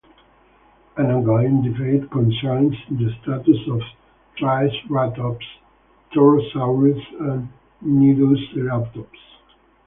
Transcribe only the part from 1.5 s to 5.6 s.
debate concerns the status of "Triceratops",